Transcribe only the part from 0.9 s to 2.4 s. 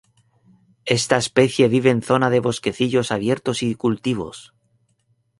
Esta especie vive en zona de